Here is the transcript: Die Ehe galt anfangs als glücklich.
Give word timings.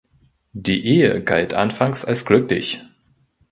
Die 0.53 0.83
Ehe 0.83 1.23
galt 1.23 1.53
anfangs 1.53 2.05
als 2.05 2.25
glücklich. 2.25 2.81